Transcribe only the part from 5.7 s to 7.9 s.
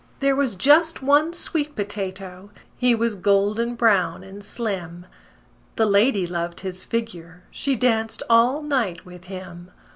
The lady loved his figure. She